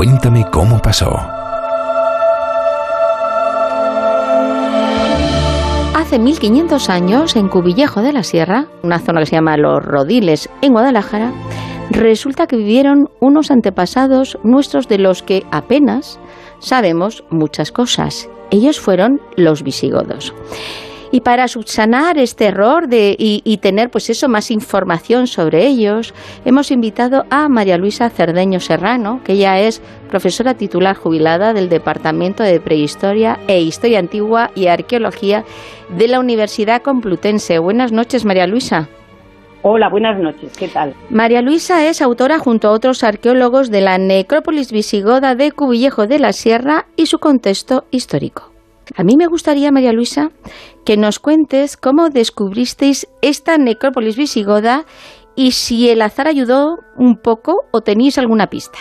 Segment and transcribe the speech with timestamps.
[0.00, 1.10] Cuéntame cómo pasó.
[5.94, 10.48] Hace 1500 años, en Cubillejo de la Sierra, una zona que se llama Los Rodiles,
[10.62, 11.34] en Guadalajara,
[11.90, 16.18] resulta que vivieron unos antepasados nuestros de los que apenas
[16.60, 18.30] sabemos muchas cosas.
[18.50, 20.32] Ellos fueron los visigodos.
[21.12, 26.14] Y para subsanar este error de, y, tener pues eso más información sobre ellos,
[26.44, 32.44] hemos invitado a María Luisa Cerdeño Serrano, que ella es profesora titular jubilada del Departamento
[32.44, 35.44] de Prehistoria e Historia Antigua y Arqueología
[35.88, 37.58] de la Universidad Complutense.
[37.58, 38.88] Buenas noches, María Luisa.
[39.62, 40.56] Hola, buenas noches.
[40.56, 40.94] ¿Qué tal?
[41.10, 46.18] María Luisa es autora junto a otros arqueólogos de la necrópolis visigoda de Cubillejo de
[46.18, 48.49] la Sierra y su contexto histórico.
[48.96, 50.30] A mí me gustaría, María Luisa,
[50.84, 54.82] que nos cuentes cómo descubristeis esta necrópolis visigoda
[55.36, 58.78] y si el azar ayudó un poco o tenéis alguna pista.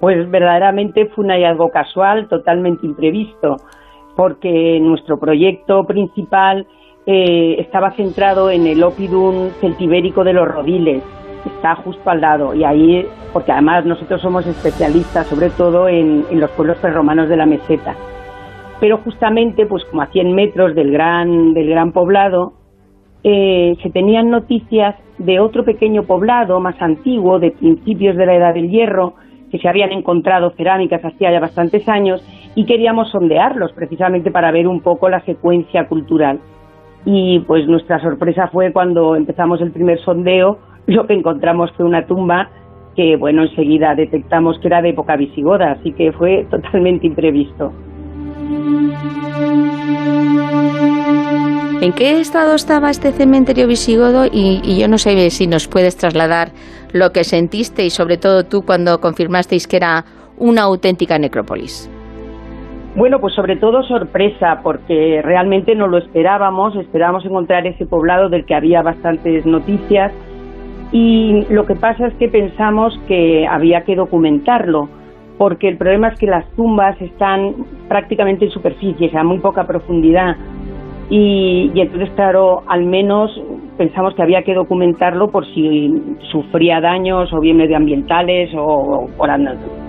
[0.00, 3.56] Pues verdaderamente fue un hallazgo casual, totalmente imprevisto,
[4.16, 6.66] porque nuestro proyecto principal
[7.06, 11.02] eh, estaba centrado en el Opidum celtibérico de los Rodiles,
[11.44, 16.40] está justo al lado, y ahí, porque además nosotros somos especialistas sobre todo en, en
[16.40, 17.94] los pueblos prerromanos de la meseta
[18.80, 22.54] pero justamente, pues como a 100 metros del gran, del gran poblado,
[23.22, 28.54] eh, se tenían noticias de otro pequeño poblado más antiguo, de principios de la Edad
[28.54, 29.14] del Hierro,
[29.50, 32.22] que se habían encontrado cerámicas hacía ya bastantes años
[32.54, 36.40] y queríamos sondearlos precisamente para ver un poco la secuencia cultural.
[37.06, 42.06] Y pues nuestra sorpresa fue cuando empezamos el primer sondeo, lo que encontramos fue una
[42.06, 42.50] tumba
[42.96, 47.72] que, bueno, enseguida detectamos que era de época visigoda, así que fue totalmente imprevisto.
[51.84, 54.24] ¿En qué estado estaba este cementerio visigodo?
[54.24, 56.48] Y, yo no sé si nos puedes trasladar
[56.94, 60.04] lo que sentiste y sobre todo tú cuando confirmasteis que era
[60.38, 61.90] una auténtica necrópolis.
[62.96, 68.46] Bueno, pues sobre todo sorpresa, porque realmente no lo esperábamos, esperábamos encontrar ese poblado del
[68.46, 70.10] que había bastantes noticias
[70.90, 74.88] y lo que pasa es que pensamos que había que documentarlo
[75.38, 77.54] porque el problema es que las tumbas están
[77.88, 80.36] prácticamente en superficie, o sea, muy poca profundidad.
[81.10, 83.30] Y, entonces, claro, al menos
[83.76, 85.92] pensamos que había que documentarlo por si
[86.30, 89.28] sufría daños o bien medioambientales o, por,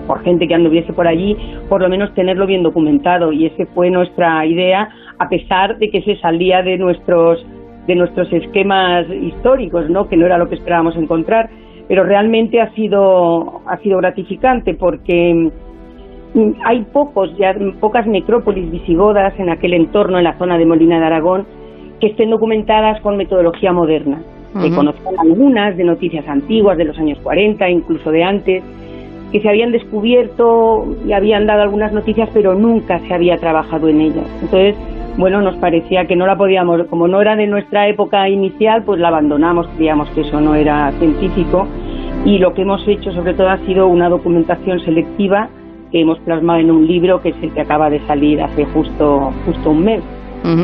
[0.06, 1.36] por gente que anduviese por allí,
[1.68, 3.32] por lo menos tenerlo bien documentado.
[3.32, 7.44] Y esa fue nuestra idea, a pesar de que se salía de nuestros
[7.86, 10.08] de nuestros esquemas históricos, ¿no?
[10.08, 11.48] que no era lo que esperábamos encontrar
[11.88, 15.50] pero realmente ha sido, ha sido gratificante porque
[16.34, 20.98] mm, hay pocos, ya, pocas necrópolis visigodas en aquel entorno, en la zona de Molina
[20.98, 21.46] de Aragón,
[22.00, 24.20] que estén documentadas con metodología moderna.
[24.60, 28.64] Se conocen algunas de noticias antiguas, de los años 40, incluso de antes,
[29.30, 34.00] que se habían descubierto y habían dado algunas noticias, pero nunca se había trabajado en
[34.00, 34.26] ellas.
[34.40, 34.74] Entonces,
[35.16, 39.00] bueno, nos parecía que no la podíamos, como no era de nuestra época inicial, pues
[39.00, 41.66] la abandonamos, creíamos que eso no era científico.
[42.24, 45.48] Y lo que hemos hecho sobre todo ha sido una documentación selectiva
[45.92, 49.32] que hemos plasmado en un libro que es el que acaba de salir hace justo,
[49.46, 50.02] justo un mes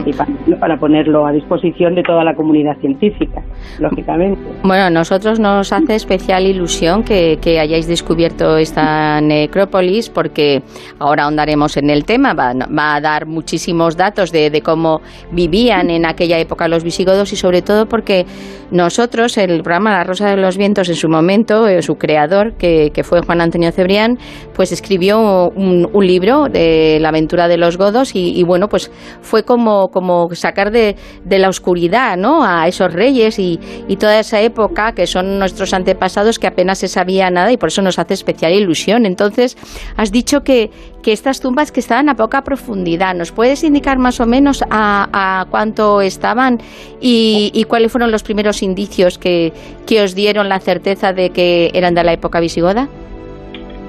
[0.07, 0.13] y
[0.57, 3.43] para, ponerlo a disposición de toda la comunidad científica,
[3.81, 4.41] lógicamente.
[4.63, 10.63] Bueno, a nosotros nos hace especial ilusión que, hayáis descubierto esta necrópolis porque
[10.99, 12.53] ahora ahondaremos en el tema, va,
[12.95, 15.01] a dar muchísimos datos de, cómo
[15.33, 18.25] vivían en aquella época los visigodos y sobre todo porque
[18.71, 22.91] nosotros, el programa La Rosa de los Vientos en su momento, eh, su creador, que,
[23.03, 24.17] fue Juan Antonio Cebrián,
[24.55, 28.91] pues escribió un, libro de la aventura de los godos y, y bueno, pues
[29.21, 30.97] fue como como, sacar de,
[31.29, 32.45] la oscuridad ¿no?
[32.45, 33.59] a esos reyes y,
[33.99, 37.83] toda esa época que son nuestros antepasados que apenas se sabía nada y por eso
[37.83, 39.07] nos hace especial ilusión.
[39.07, 39.57] Entonces,
[39.97, 40.71] has dicho que,
[41.05, 46.01] estas tumbas que estaban a poca profundidad, ¿nos puedes indicar más o menos a, cuánto
[46.01, 46.59] estaban
[47.01, 49.53] y, cuáles fueron los primeros indicios que,
[49.87, 52.89] que os dieron la certeza de que eran de la época visigoda?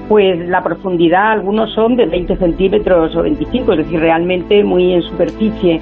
[0.08, 5.02] Pues la profundidad, algunos son de 20 centímetros o 25, es decir, realmente muy en
[5.02, 5.80] superficie.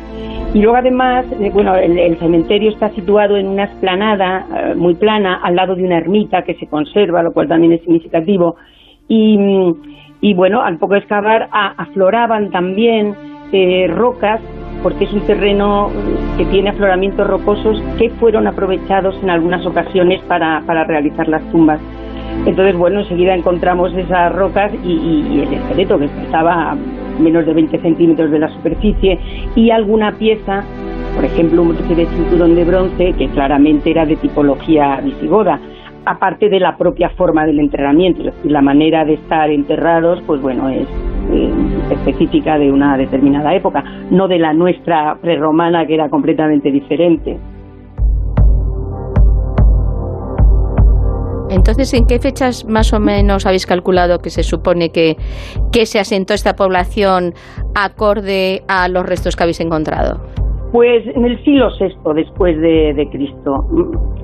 [0.54, 5.40] Y luego además, eh, bueno, el, cementerio está situado en una esplanada eh, muy plana
[5.42, 8.56] al lado de una ermita que se conserva, lo cual también es significativo.
[9.08, 13.14] Y, bueno, al poco excavar afloraban también
[13.52, 14.40] eh, rocas
[14.82, 15.90] porque es un terreno
[16.38, 21.80] que tiene afloramientos rocosos que fueron aprovechados en algunas ocasiones para, para realizar las tumbas.
[22.46, 26.76] Entonces, bueno, enseguida encontramos esas rocas y, el esqueleto que estaba a
[27.20, 29.18] menos de 20 centímetros de la superficie
[29.54, 30.64] y alguna pieza,
[31.14, 35.60] por ejemplo, un de cinturón de bronce que claramente era de tipología visigoda.
[36.04, 40.42] aparte de la propia forma del enterramiento, es decir, la manera de estar enterrados, pues
[40.42, 40.88] bueno, es
[41.30, 41.50] eh,
[41.92, 47.38] específica de una determinada época, no de la nuestra prerromana que era completamente diferente.
[51.52, 55.16] Entonces, ¿en qué fechas más o menos habéis calculado que se supone que,
[55.70, 57.34] que se asentó esta población
[57.74, 60.20] acorde a los restos que habéis encontrado?
[60.72, 63.66] Pues en el siglo VI después de, Cristo.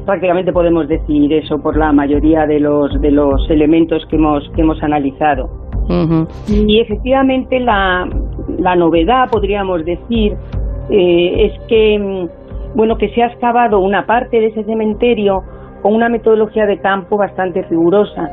[0.06, 4.62] Prácticamente podemos decir eso por la mayoría de los, de los elementos que hemos, que
[4.62, 5.50] hemos analizado.
[6.48, 8.08] Y efectivamente la,
[8.58, 10.34] la, novedad, podríamos decir,
[10.90, 15.42] eh, es que, mm, bueno, que se ha excavado una parte de ese cementerio
[15.82, 18.30] con una metodología de campo bastante rigurosa.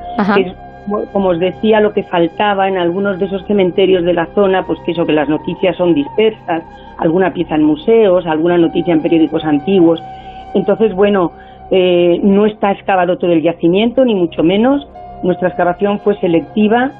[1.12, 4.80] como os decía, lo que faltaba en algunos de esos cementerios de la zona, pues
[4.86, 6.63] que eso, que las noticias son dispersas,
[7.00, 10.00] alguna pieza en museos, alguna noticia en periódicos antiguos.
[10.53, 11.31] Entonces, bueno,
[11.71, 14.88] eh, no está excavado todo el yacimiento, ni mucho menos.
[15.24, 16.92] Nuestra excavación fue selectiva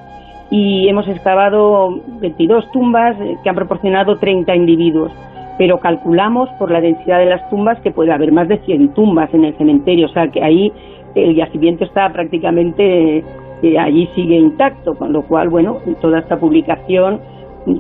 [0.50, 5.12] y hemos excavado 22 tumbas que han proporcionado 30 individuos
[5.58, 9.34] pero calculamos por la densidad de las tumbas que puede haber más de 100 tumbas
[9.34, 10.72] en el cementerio, o sea que ahí
[11.16, 13.24] el yacimiento está prácticamente,
[13.62, 17.22] eh, allí sigue intacto, con lo cual, bueno, toda esta publicación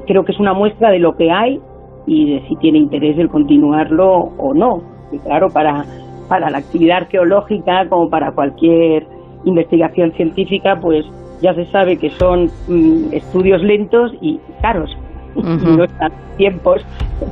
[0.07, 1.60] creo que es una muestra de lo que hay
[2.07, 4.81] y de si tiene interés el continuarlo o no.
[5.12, 5.86] Y claro, para,
[6.30, 9.06] para la actividad arqueológica, como para cualquier
[9.44, 11.06] investigación científica, pues
[11.42, 14.95] ya se sabe que son mm, estudios lentos y caros
[15.35, 16.81] no están tiempos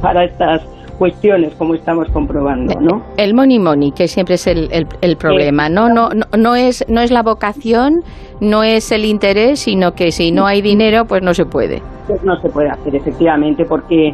[0.01, 0.61] para estas
[0.97, 3.03] cuestiones como estamos comprobando, ¿no?
[3.17, 4.69] El money money, que siempre es el,
[5.01, 5.89] el, problema, ¿no?
[5.89, 8.03] No, no, no, es, no es la vocación,
[8.39, 11.81] no es el interés, sino que si no hay dinero, pues no se puede.
[12.07, 14.09] Pues no se puede hacer, efectivamente, porque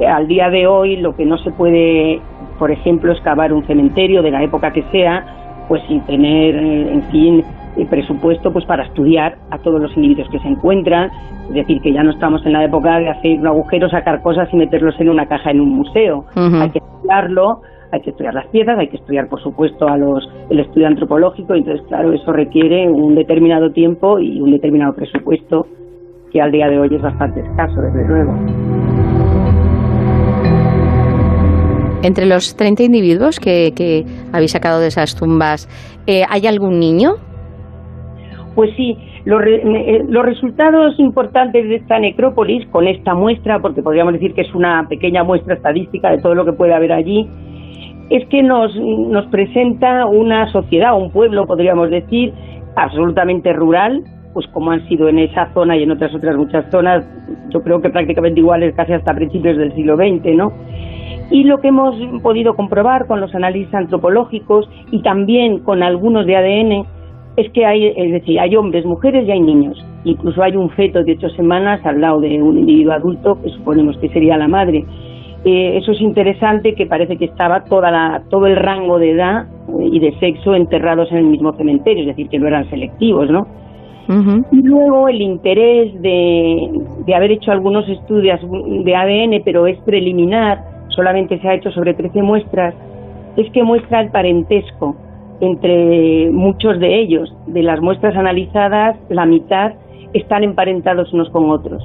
[0.00, 2.20] eh, al día de hoy lo que no se puede,
[2.58, 7.44] por ejemplo, excavar un cementerio de la época que sea, pues sin tener, en fin,
[7.90, 11.10] presupuesto pues para estudiar a todos los individuos que se encuentran,
[11.48, 14.48] es decir, que ya no estamos en la época de hacer un agujero, sacar cosas
[14.52, 16.24] y meterlos en una caja en un museo.
[16.36, 17.60] Hay que estudiarlo,
[17.92, 21.54] hay que estudiar las piezas, hay que estudiar, por supuesto, a los el estudio antropológico,
[21.54, 25.66] entonces, claro, eso requiere un determinado tiempo y un determinado presupuesto
[26.32, 28.32] que al día de hoy es bastante escaso, desde luego.
[32.02, 35.68] Entre los 30 individuos que, que habéis sacado de esas tumbas,
[36.06, 37.14] eh, ¿hay algún niño?
[38.54, 38.96] Pues sí,
[39.26, 44.54] eh, los, resultados importantes de esta necrópolis, con esta muestra, porque podríamos decir que es
[44.54, 47.28] una pequeña muestra estadística de todo lo que puede haber allí,
[48.10, 52.32] es que nos, nos presenta una sociedad, un pueblo, podríamos decir,
[52.76, 54.04] absolutamente rural,
[54.34, 57.04] pues como han sido en esa zona y en otras otras muchas zonas,
[57.50, 60.52] yo creo que prácticamente iguales casi hasta principios del siglo XX, ¿no?
[61.30, 66.36] Y lo que hemos podido comprobar con los análisis antropológicos y también con algunos de
[66.36, 66.86] ADN
[67.36, 69.76] es que hay, es decir, hay hombres, mujeres y hay niños.
[70.04, 73.96] Incluso hay un feto de ocho semanas al lado de un individuo adulto, que suponemos
[73.98, 74.84] que sería la madre.
[75.44, 79.46] Eh, eso es interesante, que parece que estaba toda la, todo el rango de edad
[79.80, 83.46] y de sexo enterrados en el mismo cementerio, es decir, que no eran selectivos, ¿no?
[84.52, 86.70] Y luego el interés de,
[87.06, 88.38] de haber hecho algunos estudios
[88.84, 92.74] de ADN, pero es preliminar, solamente se ha hecho sobre 13 muestras,
[93.38, 94.94] es que muestra el parentesco
[95.40, 97.34] entre muchos de ellos.
[97.46, 99.72] De las muestras analizadas, la mitad
[100.12, 101.82] están emparentados unos con otros.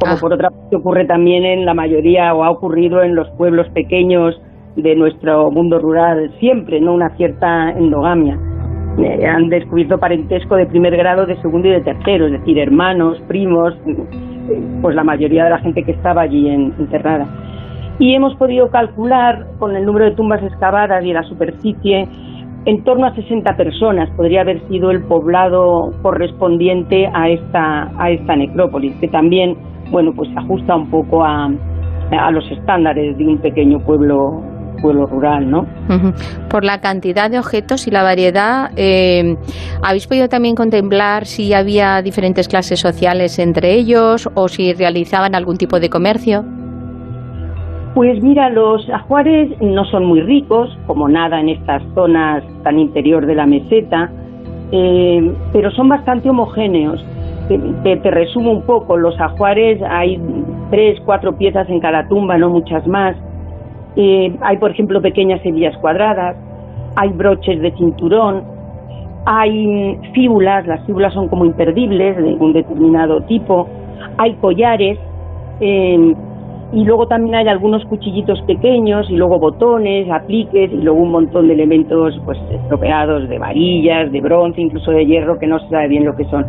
[0.00, 0.18] Como ah.
[0.20, 4.40] por otra parte ocurre también en la mayoría o ha ocurrido en los pueblos pequeños
[4.76, 6.94] de nuestro mundo rural siempre, ¿no?
[6.94, 8.38] Una cierta endogamia.
[8.98, 13.20] Eh, han descubierto parentesco de primer grado, de segundo y de tercero, es decir, hermanos,
[13.28, 13.74] primos,
[14.80, 17.26] pues la mayoría de la gente que estaba allí enterrada.
[17.98, 22.08] Y hemos podido calcular con el número de tumbas excavadas y la superficie
[22.66, 28.34] en torno a 60 personas podría haber sido el poblado correspondiente a esta, a esta
[28.34, 29.56] necrópolis, que también,
[29.90, 34.42] bueno, pues se ajusta un poco a, a los estándares de un pequeño pueblo
[34.82, 35.64] pueblo rural, ¿no?
[36.50, 39.36] Por la cantidad de objetos y la variedad, eh,
[39.82, 45.56] ¿habéis podido también contemplar si había diferentes clases sociales entre ellos o si realizaban algún
[45.56, 46.44] tipo de comercio?
[47.96, 53.24] Pues mira, los ajuares no son muy ricos, como nada en estas zonas tan interior
[53.24, 54.10] de la meseta,
[54.70, 57.02] eh, pero son bastante homogéneos.
[57.48, 60.20] Te, resumo un poco, los ajuares hay
[60.70, 63.16] tres, cuatro piezas en cada tumba, no muchas más.
[63.96, 66.36] Eh, hay, por ejemplo, pequeñas hebillas cuadradas,
[66.96, 68.44] hay broches de cinturón,
[69.24, 73.66] hay fíbulas, las fíbulas son como imperdibles de un determinado tipo,
[74.18, 74.98] hay collares,
[75.60, 76.14] eh,
[76.72, 81.46] y luego también hay algunos cuchillitos pequeños y luego botones, apliques y luego un montón
[81.46, 85.88] de elementos pues estropeados de varillas, de bronce, incluso de hierro que no se sabe
[85.88, 86.44] bien lo que son.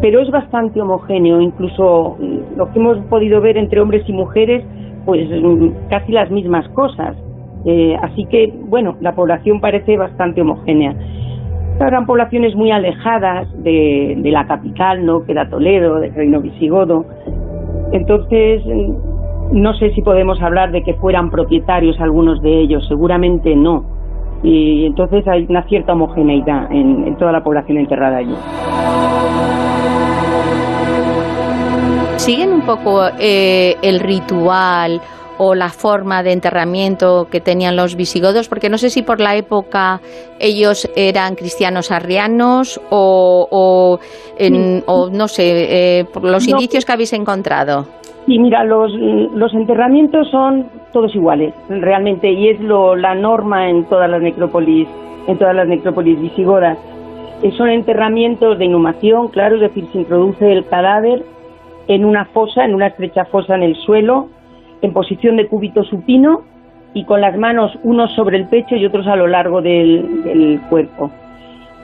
[0.00, 4.64] Pero es bastante homogéneo, incluso mm, lo que hemos podido ver entre hombres y mujeres,
[5.04, 7.16] pues mm, casi las mismas cosas.
[7.64, 10.96] Eh, así que, bueno, la población parece bastante homogénea.
[11.80, 15.24] Eran poblaciones muy alejadas de, de la capital, ¿no?
[15.24, 17.06] que era Toledo, del reino visigodo.
[17.92, 18.62] Entonces,
[19.50, 23.84] no sé si podemos hablar de que fueran propietarios algunos de ellos, seguramente no.
[24.42, 28.34] Y entonces hay una cierta homogeneidad en, toda la población enterrada allí.
[32.16, 35.00] ¿Siguen un poco eh, el ritual
[35.42, 38.48] o la forma de enterramiento que tenían los visigodos?
[38.48, 40.00] Porque no sé si por la época
[40.38, 47.86] ellos eran cristianos arrianos o, o, no sé, eh, por los indicios que habéis encontrado.
[48.26, 48.92] Sí, mira, los,
[49.34, 54.86] los enterramientos son todos iguales, realmente, y es lo, la norma en todas las necrópolis,
[55.26, 56.78] en todas las necrópolis visigodas.
[57.42, 61.24] Eh, son enterramientos de inhumación, claro, es decir, se introduce el cadáver
[61.88, 64.28] en una fosa, en una estrecha fosa en el suelo,
[64.82, 66.42] en posición de cúbito supino
[66.94, 71.10] y con las manos unos sobre el pecho y otros a lo largo del, cuerpo.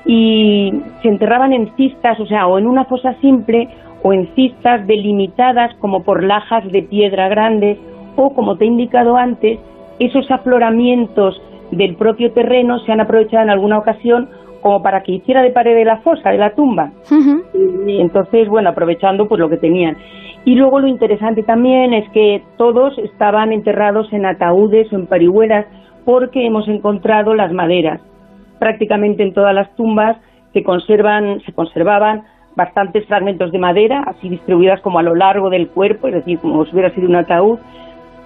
[0.05, 3.69] Y se enterraban en cistas, o sea, o en una fosa simple
[4.02, 7.78] o en cistas delimitadas como por lajas de piedra grandes
[8.17, 9.59] o, como te he indicado antes,
[9.99, 11.40] esos afloramientos
[11.71, 14.28] del propio terreno se han aprovechado en alguna ocasión
[14.61, 16.91] como para que hiciera de pared de la fosa, de la tumba.
[17.87, 19.97] y entonces, bueno, aprovechando pues lo que tenían.
[20.45, 25.67] Y luego lo interesante también es que todos estaban enterrados en ataúdes o en parihuelas
[26.05, 28.00] porque hemos encontrado las maderas.
[28.59, 30.17] Prácticamente en todas las tumbas
[30.53, 32.23] se conservan, se conservaban
[32.57, 36.65] bastantes fragmentos de madera, así distribuidas como a lo largo del cuerpo, es decir, como
[36.65, 37.59] si hubiera sido un ataúd.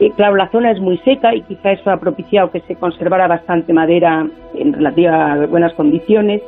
[0.00, 3.28] Eh, claro, la zona es muy seca y quizá eso ha propiciado que se conservara
[3.28, 6.42] bastante madera en relativas buenas condiciones.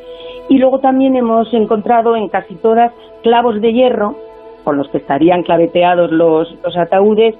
[0.48, 4.16] Y luego también hemos encontrado en casi todas clavos de hierro,
[4.64, 7.34] con los que estarían claveteados los, ataúdes,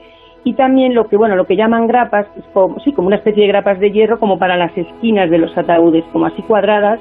[0.45, 3.49] y también lo que bueno lo que llaman grapas, como, sí, como una especie de
[3.49, 7.01] grapas de hierro como para las esquinas de los ataúdes, como así cuadradas,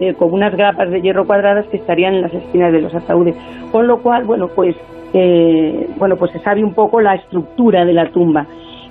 [0.00, 3.34] eh, con unas grapas de hierro cuadradas que estarían en las esquinas de los ataúdes.
[3.70, 4.76] Con lo cual, bueno, pues,
[5.12, 8.46] eh, bueno, pues se sabe un poco la estructura de la tumba.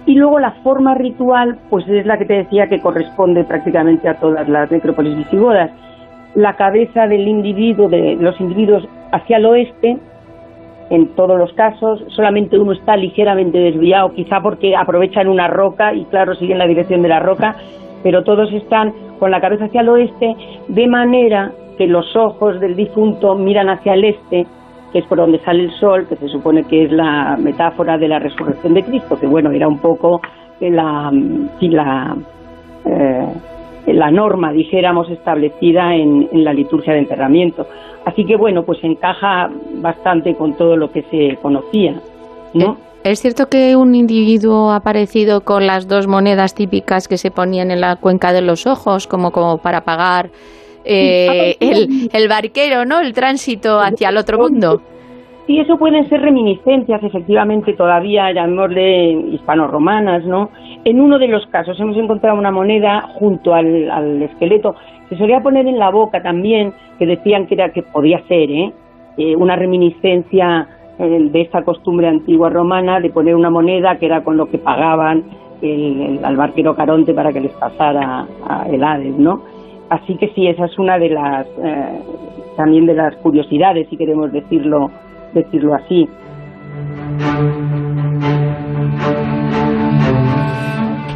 [0.05, 4.15] Y luego la forma ritual, pues es la que te decía que corresponde prácticamente a
[4.15, 5.71] todas las necrópolis visigodas.
[6.33, 9.97] La cabeza del individuo, de los individuos hacia el oeste,
[10.89, 16.03] en todos los casos, solamente uno está ligeramente desviado, quizá porque aprovechan una roca y
[16.05, 17.55] claro, siguen la dirección de la roca,
[18.03, 20.35] pero todos están con la cabeza hacia el oeste,
[20.67, 24.45] de manera que los ojos del difunto miran hacia el este,
[24.91, 28.07] que es por donde sale el sol, que se supone que es la metáfora de
[28.07, 30.21] la resurrección de Cristo, que bueno, era un poco
[30.59, 31.11] la,
[31.61, 32.15] la,
[32.85, 33.27] eh,
[33.87, 37.65] la norma, dijéramos, establecida en, en la liturgia de enterramiento.
[38.05, 41.95] Así que bueno, pues encaja bastante con todo lo que se conocía,
[42.53, 42.73] ¿no?
[42.73, 47.31] Eh, ¿Es cierto que un individuo ha aparecido con las dos monedas típicas que se
[47.31, 50.29] ponían en la cuenca de los ojos, como, como para pagar
[50.83, 52.99] eh, el, el barquero, ¿no?
[52.99, 54.81] El tránsito hacia el otro mundo.
[55.47, 60.49] Sí, eso pueden ser reminiscencias, efectivamente, todavía, llamémosle hispano-romanas, ¿no?
[60.85, 64.75] En uno de los casos hemos encontrado una moneda junto al, al, esqueleto.
[65.09, 68.71] Se solía poner en la boca también, que decían que era que podía ser, ¿eh?
[69.17, 70.67] eh una reminiscencia
[71.01, 75.23] de esta costumbre antigua romana de poner una moneda que era con lo que pagaban
[75.61, 79.41] el, al barquero Caronte para que les pasara a el Hades, ¿no?
[79.91, 81.99] Así que sí, esa es una de las eh,
[82.55, 84.89] también de las curiosidades, si queremos decirlo
[85.33, 86.07] decirlo así.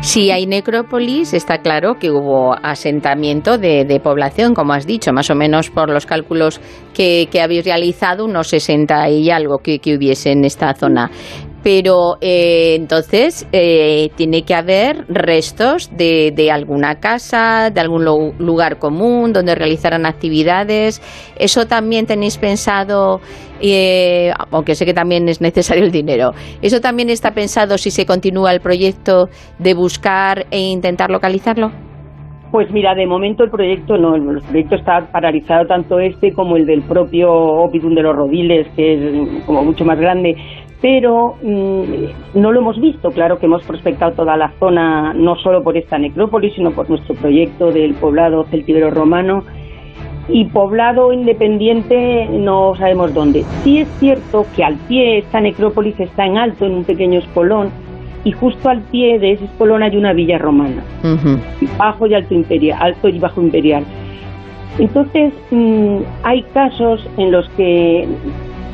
[0.01, 5.35] Si hay necrópolis, está claro que hubo asentamiento de, población, como has dicho, más o
[5.35, 6.59] menos por los cálculos
[6.93, 11.09] que, habéis realizado, unos 60 y algo que, que hubiese en esta zona
[11.65, 18.05] pero eh, entonces eh, tiene que haber restos de, de, alguna casa, de algún
[18.37, 21.01] lugar común donde realizaran actividades.
[21.39, 23.19] ¿Eso también tenéis pensado,
[23.59, 28.05] eh, aunque sé que también es necesario el dinero, eso también está pensado si se
[28.05, 31.71] continúa el proyecto de buscar e intentar localizarlo?
[32.51, 36.67] Pues mira, de momento el proyecto no, el proyecto está paralizado tanto este como el
[36.67, 40.35] del propio Opidum de los Rodiles, que es como mucho más grande
[40.81, 43.11] pero mm, no lo hemos visto.
[43.11, 47.15] Claro que hemos prospectado toda la zona, no solo por esta necrópolis, sino por nuestro
[47.15, 49.43] proyecto del poblado celtíbero romano.
[50.27, 53.43] Y poblado independiente no sabemos dónde.
[53.63, 57.69] Sí es cierto que al pie esta necrópolis está en alto, en un pequeño espolón,
[58.23, 60.83] y justo al pie de ese espolón hay una villa romana,
[61.77, 63.83] bajo y alto imperial, alto y bajo imperial.
[64.79, 68.07] Entonces, mm, hay casos en los que,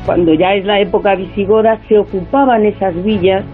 [0.06, 3.44] cuando ya es la época visigoda, se ocupaban esas villas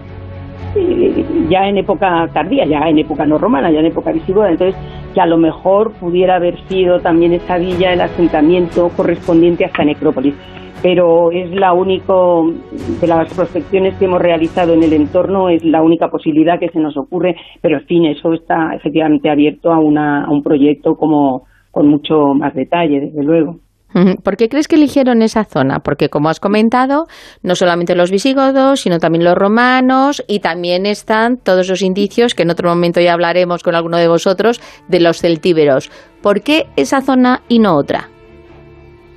[0.75, 4.49] eh, ya en época tardía, ya en época no romana, ya en época visigoda.
[4.49, 4.79] Entonces,
[5.13, 9.83] que a lo mejor pudiera haber sido también esa villa el asentamiento correspondiente a esta
[9.83, 10.35] necrópolis.
[10.81, 12.13] Pero es la única,
[13.01, 16.79] de las prospecciones que hemos realizado en el entorno, es la única posibilidad que se
[16.79, 21.47] nos ocurre, pero en fin, eso está efectivamente abierto a, una, a un proyecto como
[21.71, 23.57] con mucho más detalle, desde luego.
[24.23, 25.79] ¿Por qué crees que eligieron esa zona?
[25.79, 27.07] Porque, como has comentado,
[27.41, 32.43] no solamente los visigodos, sino también los romanos y también están todos los indicios, que
[32.43, 35.89] en otro momento ya hablaremos con alguno de vosotros, de los celtíberos.
[36.21, 38.09] ¿Por qué esa zona y no otra?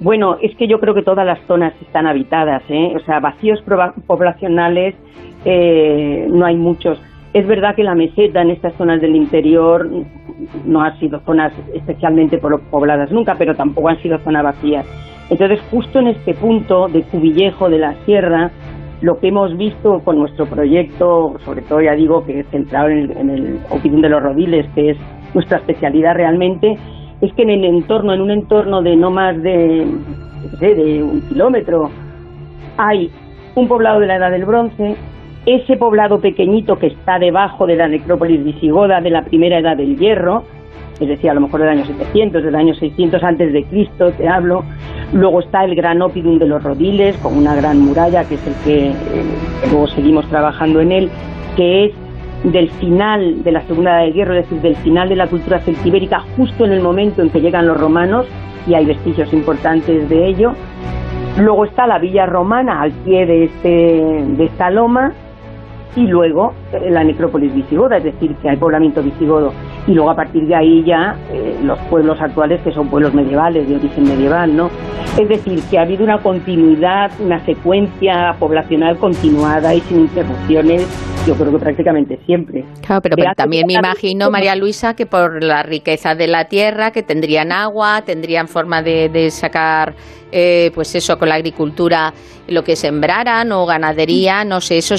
[0.01, 2.93] Bueno, es que yo creo que todas las zonas están habitadas, ¿eh?
[2.97, 3.61] o sea, vacíos
[4.07, 4.97] poblacionales
[5.45, 6.99] eh, no hay muchos.
[7.33, 9.89] Es verdad que la meseta en estas zonas del interior
[10.67, 14.87] no han sido zonas especialmente pobladas nunca, pero tampoco han sido zonas vacías.
[15.31, 18.51] Entonces, justo en este punto de Cubillejo de la Sierra,
[19.01, 23.11] lo que hemos visto con nuestro proyecto, sobre todo ya digo que centrado en el,
[23.17, 24.99] en el de los Rodiles, que es
[25.33, 26.77] nuestra especialidad realmente,
[27.23, 29.87] es que en el entorno, en un entorno de no más de,
[30.61, 31.89] de un kilómetro,
[32.77, 33.11] hay
[33.55, 34.97] un poblado de la Edad del Bronce,
[35.47, 39.99] ese poblado pequeñito que está debajo de la necrópolis visigoda de la primera edad del
[39.99, 40.45] hierro,
[41.01, 44.29] es decir, a lo mejor del año 700, del año 600 antes de Cristo, te
[44.29, 44.65] hablo.
[45.13, 48.55] Luego está el gran Opidum de los Rodiles, con una gran muralla, que es el
[48.65, 48.95] que eh,
[49.71, 51.11] luego seguimos trabajando en él,
[51.57, 51.93] que es
[52.45, 55.59] del final de la Segunda Edad del Hierro, es decir, del final de la cultura
[55.61, 58.27] celtibérica, justo en el momento en que llegan los romanos,
[58.67, 60.53] y hay vestigios importantes de ello.
[61.39, 65.13] Luego está la villa romana al pie de, este, de esta loma,
[65.97, 69.53] y luego eh, la necrópolis visigoda, es decir, que hay poblamiento visigodo.
[69.87, 73.69] Y luego a partir de ahí ya eh, los pueblos actuales, que son pueblos medievales,
[73.69, 74.71] de origen medieval, ¿no?
[75.19, 80.87] Es decir, que ha habido una continuidad, una secuencia poblacional continuada y sin interrupciones,
[81.27, 82.65] yo creo que prácticamente siempre.
[82.85, 87.03] Claro, pero, también me imagino, María Luisa, que por la riqueza de la tierra, que
[87.03, 89.95] tendrían agua, tendrían forma de, de sacar
[90.33, 92.11] eh, pues eso, con la agricultura,
[92.49, 94.95] lo que sembraran o ganadería, no sé, eso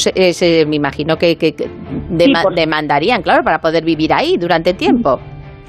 [0.67, 1.35] me imagino que,
[2.55, 5.19] demandarían, claro, para poder vivir ahí durante tiempo.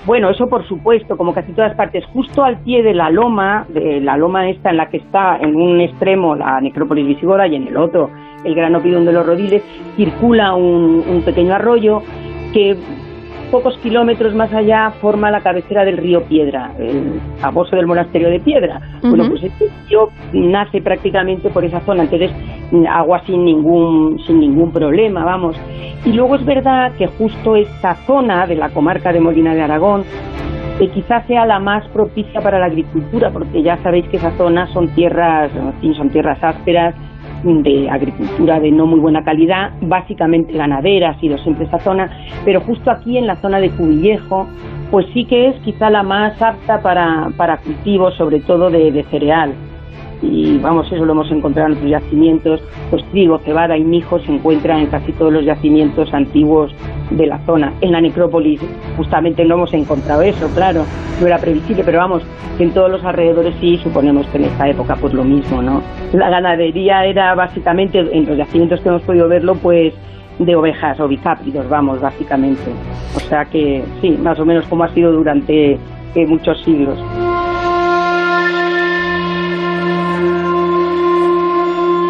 [0.04, 4.02] Bueno, eso por supuesto, como casi todas partes, justo al pie de la loma, de
[4.02, 7.68] la loma esta en la que está en un extremo la necrópolis visigoda y en
[7.68, 8.10] el otro
[8.44, 9.62] el gran opidón de los rodiles,
[9.96, 12.02] circula un pequeño arroyo
[12.52, 12.76] que
[13.54, 18.40] pocos kilómetros más allá forma la cabecera del río Piedra, el famoso del monasterio de
[18.40, 18.80] Piedra.
[19.00, 22.32] Bueno, pues este río nace prácticamente por esa zona, entonces
[22.90, 25.56] agua sin ningún, sin ningún problema, vamos.
[26.04, 30.02] Y luego es verdad que justo esta zona de la comarca de Molina de Aragón
[30.80, 34.66] eh, quizás sea la más propicia para la agricultura, porque ya sabéis que esa zona
[34.72, 35.52] son tierras,
[35.96, 36.96] son tierras ásperas,
[37.44, 42.10] de agricultura de no muy buena calidad, básicamente ganadera, ha sido siempre esa zona,
[42.44, 44.46] pero justo aquí en la zona de Cubillejo,
[44.90, 49.52] pues sí que es quizá la más apta para, para cultivos, sobre todo de cereal
[50.22, 54.32] y vamos, eso lo hemos encontrado en otros yacimientos, pues trigo, cebada y mijo se
[54.32, 56.74] encuentran en casi todos los yacimientos antiguos
[57.10, 57.72] de la zona.
[57.80, 58.60] En la necrópolis
[58.96, 60.84] justamente no hemos encontrado eso, claro,
[61.20, 62.22] no era previsible, pero vamos,
[62.58, 65.82] en todos los alrededores sí suponemos que en esta época pues lo mismo, ¿no?
[66.12, 69.94] La ganadería era básicamente, en los yacimientos que hemos podido verlo, pues
[70.38, 72.70] de ovejas o bicápidos, vamos, básicamente.
[73.14, 75.78] O sea que sí, más o menos como ha sido durante
[76.14, 76.98] eh, muchos siglos.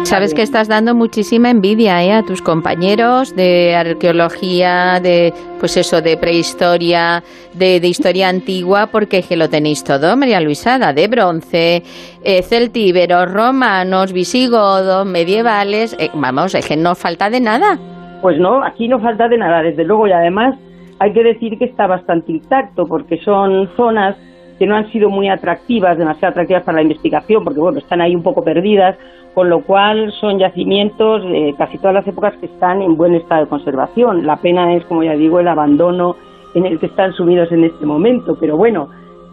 [0.05, 2.13] Sabes que estás dando muchísima envidia ¿eh?
[2.13, 7.23] a tus compañeros de arqueología, de pues eso, de prehistoria,
[7.55, 11.81] de, historia antigua, porque que lo tenéis todo, María Luisada, de bronce,
[12.23, 17.79] eh, celtíberos, romanos, visigodos, medievales, eh, vamos, es que no falta de nada.
[18.21, 20.55] Pues no, aquí no falta de nada, desde luego, y además
[20.99, 24.15] hay que decir que está bastante intacto, porque son zonas
[24.57, 28.15] que no han sido muy atractivas, demasiado atractivas para la investigación, porque bueno, están ahí
[28.15, 28.97] un poco perdidas,
[29.33, 33.43] con lo cual son yacimientos de casi todas las épocas que están en buen estado
[33.43, 34.25] de conservación.
[34.25, 36.15] La pena es, como ya digo, el abandono
[36.53, 38.87] en el que están sumidos en este momento, pero bueno,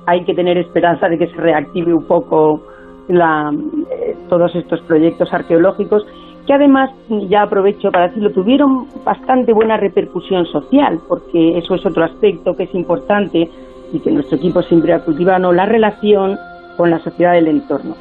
[0.06, 2.62] hay que tener esperanza de que se reactive un poco
[3.08, 3.52] la,
[3.90, 6.04] eh, todos estos proyectos arqueológicos
[6.46, 6.90] que además,
[7.28, 12.64] ya aprovecho para decirlo, tuvieron bastante buena repercusión social, porque eso es otro aspecto que
[12.64, 13.48] es importante
[13.92, 16.38] y que nuestro equipo siempre ha cultivado, la relación
[16.76, 17.94] con la sociedad del entorno,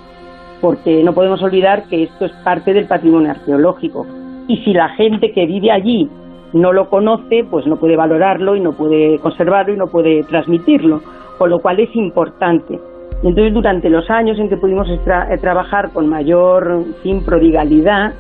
[0.62, 4.06] porque no podemos olvidar que esto es parte del patrimonio arqueológico
[4.48, 6.10] y si la gente que vive allí
[6.54, 11.02] no lo conoce, pues no puede valorarlo y no puede conservarlo y no puede transmitirlo,
[11.38, 12.80] con lo cual es importante.
[13.24, 18.14] Entonces, durante los años en que pudimos eh, trabajar con mayor sin prodigalidad,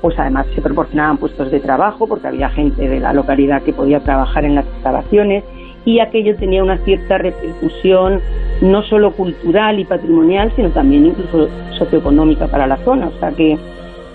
[0.00, 4.00] pues además se proporcionaban puestos de trabajo porque había gente de la localidad que podía
[4.00, 5.44] trabajar en las excavaciones
[5.88, 8.20] y aquello tenía una cierta repercusión
[8.60, 11.48] no solo cultural y patrimonial, sino también incluso
[11.78, 13.08] socioeconómica para la zona.
[13.08, 13.56] O sea que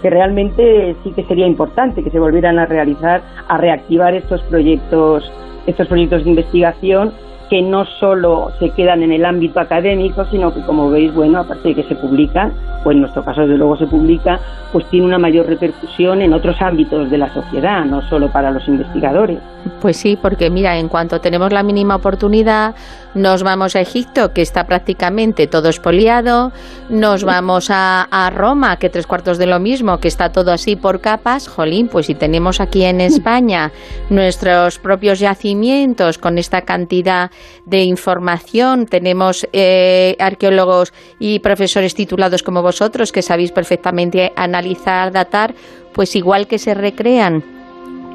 [0.04, 5.32] que realmente sí que sería importante que se volvieran a realizar, a reactivar estos proyectos,
[5.66, 7.14] estos proyectos de investigación
[7.54, 11.68] que no solo se quedan en el ámbito académico, sino que como veis, bueno, aparte
[11.68, 12.52] de que se publican,
[12.84, 14.40] o en nuestro caso desde luego se publica,
[14.72, 18.68] pues tiene una mayor repercusión en otros ámbitos de la sociedad, no solo para los
[18.68, 19.38] investigadores.
[19.82, 22.74] Pues sí, porque mira, en cuanto tenemos la mínima oportunidad,
[23.16, 26.52] nos vamos a Egipto, que está prácticamente todo expoliado,
[26.90, 31.02] nos vamos a, Roma, que tres cuartos de lo mismo, que está todo así por
[31.02, 33.72] capas, jolín, pues si tenemos aquí en España
[34.10, 37.32] nuestros propios yacimientos con esta cantidad
[37.66, 45.54] de información, tenemos eh, arqueólogos y profesores titulados como vosotros, que sabéis perfectamente analizar, datar,
[45.94, 47.53] pues igual que se recrean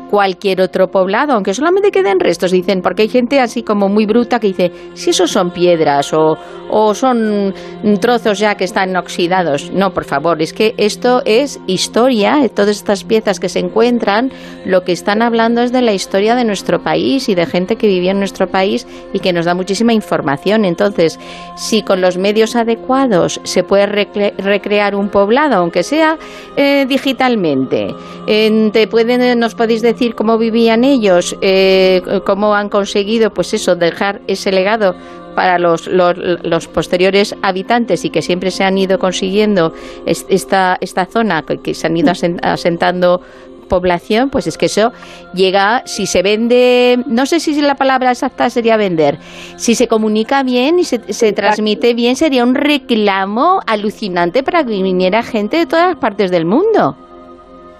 [0.08, 4.40] cualquier otro poblado, aunque solamente queden restos, dicen, porque hay gente así como muy bruta
[4.40, 6.36] que dice, si esos son piedras o,
[6.70, 7.54] o son
[8.00, 9.70] trozos ya que están oxidados.
[9.72, 14.30] No, por favor, es que esto es historia, todas estas piezas que se encuentran,
[14.64, 17.86] lo que están hablando es de la historia de nuestro país y de gente que
[17.86, 20.64] vivía en nuestro país y que nos da muchísima información.
[20.64, 21.18] Entonces,
[21.56, 23.86] si con los medios adecuados se puede
[24.38, 26.16] recrear un poblado, aunque sea
[26.56, 27.94] eh, digitalmente,
[28.26, 33.74] te pueden, nos podéis decir decir cómo vivían ellos, eh, cómo han conseguido, pues eso,
[33.74, 34.94] dejar ese legado
[35.34, 39.72] para los, los, posteriores habitantes y que siempre se han ido consiguiendo
[40.06, 43.20] esta, esta zona, que se han ido asentando
[43.68, 44.92] población, pues es que eso
[45.34, 49.18] llega, si se vende, no sé si la palabra exacta sería vender,
[49.56, 54.82] si se comunica bien y se, se transmite bien, sería un reclamo alucinante para que
[54.82, 56.96] viniera gente de todas partes del mundo.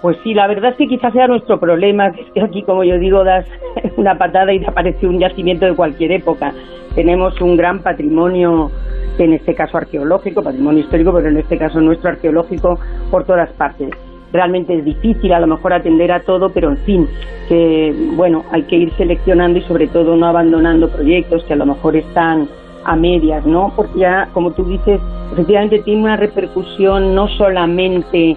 [0.00, 2.84] Pues sí, la verdad es que quizás sea nuestro problema, que es que aquí, como
[2.84, 3.46] yo digo, das
[3.96, 6.52] una patada y te aparece un yacimiento de cualquier época.
[6.94, 8.70] Tenemos un gran patrimonio,
[9.18, 12.78] en este caso arqueológico, patrimonio histórico, pero en este caso nuestro arqueológico,
[13.10, 13.90] por todas partes.
[14.32, 17.08] Realmente es difícil a lo mejor atender a todo, pero en fin,
[17.48, 21.66] que bueno, hay que ir seleccionando y sobre todo no abandonando proyectos que a lo
[21.66, 22.46] mejor están
[22.84, 23.72] a medias, ¿no?
[23.74, 25.00] Porque ya, como tú dices,
[25.32, 28.36] efectivamente tiene una repercusión no solamente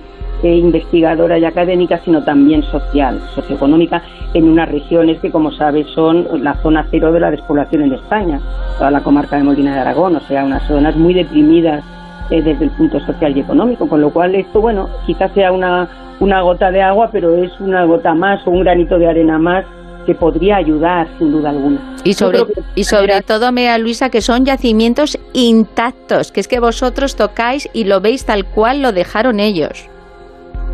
[0.50, 4.02] investigadora y académica, sino también social, socioeconómica,
[4.34, 8.40] en unas regiones que, como sabes, son la zona cero de la despoblación en España,
[8.78, 11.84] toda la comarca de Molina de Aragón, o sea, unas zonas muy deprimidas
[12.30, 15.90] eh, desde el punto social y económico, con lo cual esto, bueno, quizás sea una,
[16.20, 19.66] una gota de agua, pero es una gota más o un granito de arena más
[20.06, 21.80] que podría ayudar sin duda alguna.
[22.04, 22.40] Y sobre,
[22.74, 27.84] y sobre todo, Mea Luisa, que son yacimientos intactos, que es que vosotros tocáis y
[27.84, 29.91] lo veis tal cual lo dejaron ellos.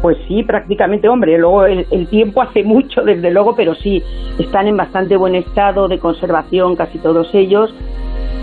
[0.02, 4.04] Pues sí, prácticamente, hombre, luego el, tiempo hace mucho, desde luego, pero sí,
[4.38, 7.74] están en bastante buen estado de conservación casi todos ellos.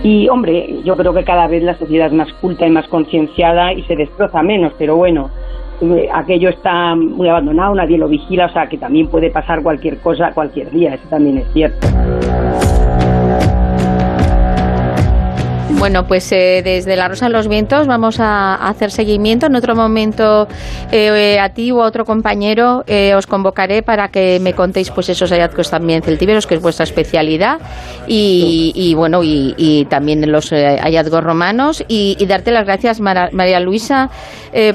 [0.03, 3.73] Y, hombre, yo creo que cada vez la sociedad es más culta y más concienciada
[3.73, 5.31] y se destroza menos, pero bueno,
[5.81, 9.99] eh, aquello está muy abandonado, nadie lo vigila, o sea que también puede pasar cualquier
[9.99, 11.87] cosa cualquier día, eso también es cierto.
[15.79, 19.47] Bueno, pues eh, desde La Rosa de los Vientos vamos a, hacer seguimiento.
[19.47, 20.49] En otro momento
[20.93, 25.09] eh, a ti o a otro compañero eh, os convocaré para que me contéis pues
[25.09, 27.59] esos hallazgos también celtíberos, que es vuestra especialidad,
[28.07, 31.85] y, bueno, y, también los hallazgos romanos.
[31.89, 34.11] Y, darte las gracias, María Luisa,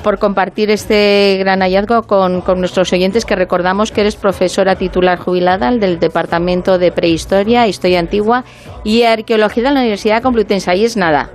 [0.04, 5.18] por compartir este gran hallazgo con, con nuestros oyentes, que recordamos que eres profesora titular
[5.18, 8.44] jubilada del Departamento de Prehistoria, Historia Antigua
[8.84, 10.70] y Arqueología de la Universidad Complutense.
[10.70, 11.30] Ahí nada.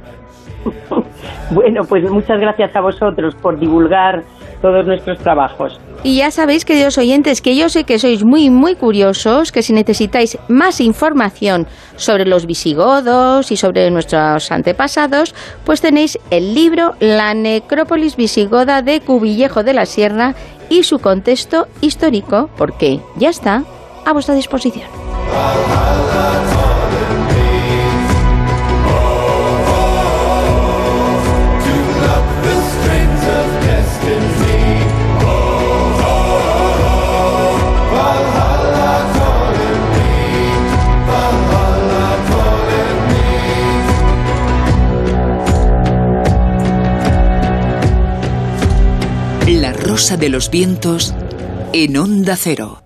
[1.51, 4.25] Bueno, pues muchas gracias a vosotros por divulgar
[4.63, 5.79] todos nuestros trabajos.
[6.03, 9.73] Y ya sabéis, queridos oyentes, que yo sé que sois muy, muy curiosos, que si
[9.73, 17.35] necesitáis más información sobre los visigodos y sobre nuestros antepasados, pues tenéis el libro La
[17.35, 20.35] necrópolis visigoda de Cubillejo de la Sierra
[20.71, 23.65] y su contexto histórico, porque ya está
[24.05, 24.89] a vuestra disposición.
[49.95, 51.15] De los Vientos
[51.73, 52.84] en Onda Cero.